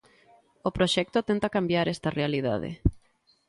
O 0.67 0.69
proxecto 0.77 1.25
tenta 1.29 1.53
cambiar 1.55 1.85
esta 1.87 2.15
realidade. 2.19 2.69